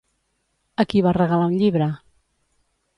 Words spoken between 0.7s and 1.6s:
A qui va regalar un